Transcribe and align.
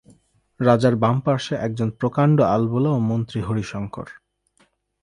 রাজার 0.59 0.95
বামপার্শ্বে 0.95 1.55
এক 1.57 1.71
প্রকাণ্ড 1.91 2.37
আলবােলা 2.55 2.89
ও 2.89 2.99
মন্ত্রী 3.09 3.39
হরিশঙ্কর। 3.41 4.07